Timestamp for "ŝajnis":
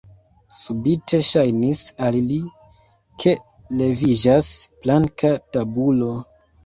1.27-1.83